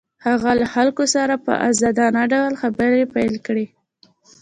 هغه 0.25 0.51
له 0.59 0.65
خلکو 0.73 1.03
سره 1.15 1.33
په 1.45 1.53
ازادانه 1.69 2.21
ډول 2.33 2.53
خبرې 2.61 3.03
پيل 3.13 3.33
کړې. 3.45 3.65